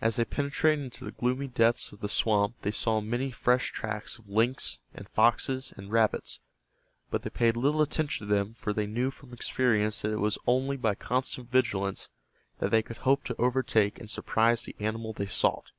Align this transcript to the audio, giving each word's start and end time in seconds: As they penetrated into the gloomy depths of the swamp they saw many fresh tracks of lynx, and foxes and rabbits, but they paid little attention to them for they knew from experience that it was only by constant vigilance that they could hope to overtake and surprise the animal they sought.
As 0.00 0.16
they 0.16 0.24
penetrated 0.24 0.84
into 0.86 1.04
the 1.04 1.10
gloomy 1.10 1.46
depths 1.46 1.92
of 1.92 2.00
the 2.00 2.08
swamp 2.08 2.54
they 2.62 2.70
saw 2.70 3.02
many 3.02 3.30
fresh 3.30 3.72
tracks 3.72 4.16
of 4.18 4.26
lynx, 4.26 4.78
and 4.94 5.06
foxes 5.10 5.74
and 5.76 5.92
rabbits, 5.92 6.40
but 7.10 7.20
they 7.20 7.28
paid 7.28 7.58
little 7.58 7.82
attention 7.82 8.26
to 8.26 8.32
them 8.34 8.54
for 8.54 8.72
they 8.72 8.86
knew 8.86 9.10
from 9.10 9.34
experience 9.34 10.00
that 10.00 10.12
it 10.12 10.18
was 10.20 10.38
only 10.46 10.78
by 10.78 10.94
constant 10.94 11.50
vigilance 11.50 12.08
that 12.58 12.70
they 12.70 12.80
could 12.80 12.96
hope 13.04 13.22
to 13.24 13.36
overtake 13.38 14.00
and 14.00 14.08
surprise 14.08 14.62
the 14.64 14.76
animal 14.80 15.12
they 15.12 15.26
sought. 15.26 15.72